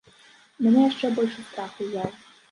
Мяне 0.67 0.79
яшчэ 0.85 1.11
большы 1.19 1.45
страх 1.49 1.77
узяў. 1.85 2.09